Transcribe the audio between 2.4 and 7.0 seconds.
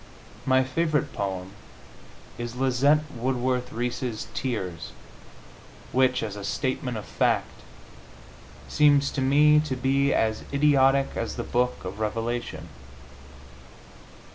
Lizette Woodworth Reese's "Tears," which, as a statement